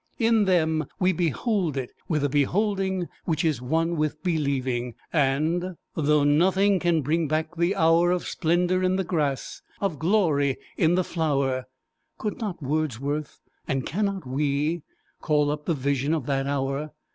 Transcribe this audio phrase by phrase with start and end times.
[0.17, 4.95] In them we behold it with a beholding which is one with believing.
[5.13, 10.57] And, "Though nothing can bring back the hour Of splendour in the grass, of glory
[10.75, 11.65] in the flower",
[12.17, 14.81] could not Wordsworth, and cannot we,
[15.21, 16.93] call up the vision of that hour?